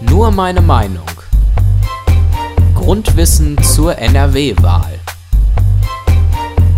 [0.00, 1.06] Nur meine Meinung.
[2.74, 5.00] Grundwissen zur NRW-Wahl.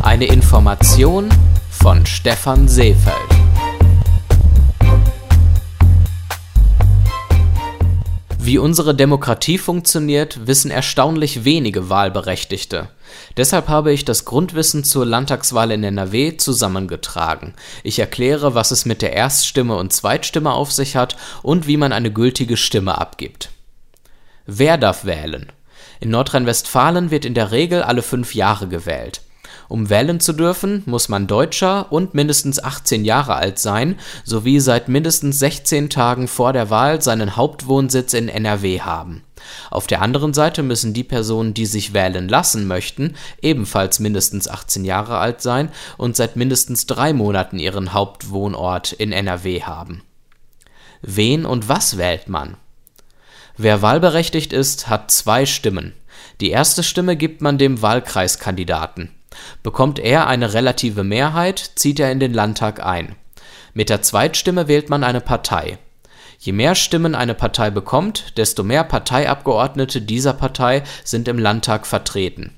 [0.02, 1.28] Eine Information
[1.70, 3.39] von Stefan Seefeld.
[8.50, 12.88] Wie unsere Demokratie funktioniert, wissen erstaunlich wenige Wahlberechtigte.
[13.36, 17.54] Deshalb habe ich das Grundwissen zur Landtagswahl in NRW zusammengetragen.
[17.84, 21.92] Ich erkläre, was es mit der Erststimme und Zweitstimme auf sich hat und wie man
[21.92, 23.50] eine gültige Stimme abgibt.
[24.46, 25.52] Wer darf wählen?
[26.00, 29.20] In Nordrhein-Westfalen wird in der Regel alle fünf Jahre gewählt.
[29.70, 34.88] Um wählen zu dürfen, muss man Deutscher und mindestens 18 Jahre alt sein sowie seit
[34.88, 39.22] mindestens 16 Tagen vor der Wahl seinen Hauptwohnsitz in NRW haben.
[39.70, 44.84] Auf der anderen Seite müssen die Personen, die sich wählen lassen möchten, ebenfalls mindestens 18
[44.84, 50.02] Jahre alt sein und seit mindestens drei Monaten ihren Hauptwohnort in NRW haben.
[51.00, 52.56] Wen und was wählt man?
[53.56, 55.92] Wer wahlberechtigt ist, hat zwei Stimmen.
[56.40, 59.10] Die erste Stimme gibt man dem Wahlkreiskandidaten.
[59.62, 63.16] Bekommt er eine relative Mehrheit, zieht er in den Landtag ein.
[63.74, 65.78] Mit der Zweitstimme wählt man eine Partei.
[66.38, 72.56] Je mehr Stimmen eine Partei bekommt, desto mehr Parteiabgeordnete dieser Partei sind im Landtag vertreten.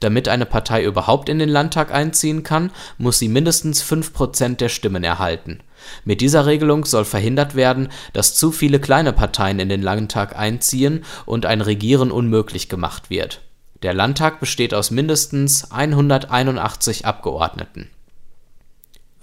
[0.00, 5.04] Damit eine Partei überhaupt in den Landtag einziehen kann, muss sie mindestens 5% der Stimmen
[5.04, 5.60] erhalten.
[6.04, 11.04] Mit dieser Regelung soll verhindert werden, dass zu viele kleine Parteien in den Landtag einziehen
[11.26, 13.40] und ein Regieren unmöglich gemacht wird
[13.82, 17.90] der Landtag besteht aus mindestens 181 Abgeordneten.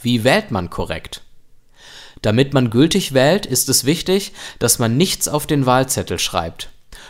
[0.02, 1.24] Wie wählt man korrekt?
[2.22, 6.70] Damit man gültig wählt, ist es wichtig, dass man nichts auf den Wahlzettel schreibt.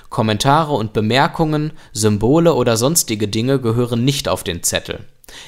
[0.09, 5.05] Kommentare und Bemerkungen, Symbole oder sonstige Dinge gehören nicht auf den Zettel.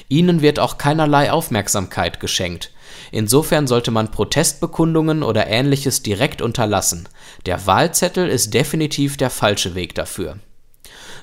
[0.08, 2.70] Ihnen wird auch keinerlei Aufmerksamkeit geschenkt.
[3.10, 7.08] Insofern sollte man Protestbekundungen oder ähnliches direkt unterlassen.
[7.46, 10.38] Der Wahlzettel ist definitiv der falsche Weg dafür.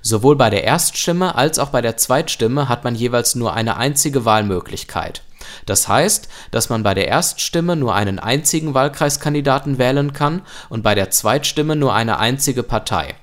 [0.08, 4.24] Sowohl bei der Erststimme als auch bei der Zweitstimme hat man jeweils nur eine einzige
[4.24, 5.24] Wahlmöglichkeit.
[5.66, 10.94] Das heißt, dass man bei der Erststimme nur einen einzigen Wahlkreiskandidaten wählen kann und bei
[10.94, 13.16] der Zweitstimme nur eine einzige Partei.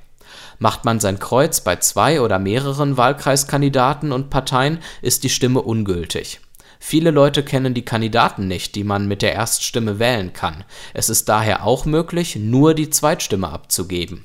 [0.59, 6.41] Macht man sein Kreuz bei zwei oder mehreren Wahlkreiskandidaten und Parteien, ist die Stimme ungültig.
[6.81, 10.65] Viele Leute kennen die Kandidaten nicht, die man mit der Erststimme wählen kann.
[10.95, 14.25] Es ist daher auch möglich, nur die Zweitstimme abzugeben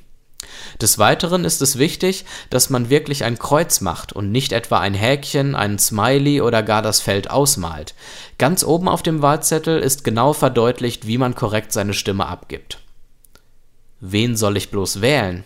[0.80, 4.94] des Weiteren ist es wichtig, dass man wirklich ein Kreuz macht und nicht etwa ein
[4.94, 7.94] Häkchen, einen Smiley oder gar das Feld ausmalt.
[8.38, 12.78] Ganz oben auf dem Wahlzettel ist genau verdeutlicht, wie man korrekt seine Stimme abgibt.
[14.00, 15.44] Wen soll ich bloß wählen?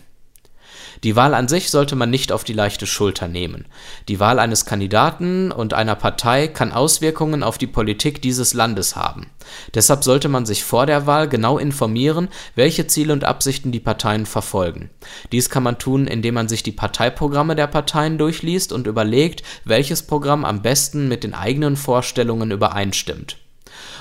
[1.03, 3.65] Die Wahl an sich sollte man nicht auf die leichte Schulter nehmen.
[4.07, 9.27] Die Wahl eines Kandidaten und einer Partei kann Auswirkungen auf die Politik dieses Landes haben.
[9.73, 14.25] Deshalb sollte man sich vor der Wahl genau informieren, welche Ziele und Absichten die Parteien
[14.25, 14.91] verfolgen.
[15.33, 20.03] Dies kann man tun, indem man sich die Parteiprogramme der Parteien durchliest und überlegt, welches
[20.03, 23.35] Programm am besten mit den eigenen Vorstellungen übereinstimmt.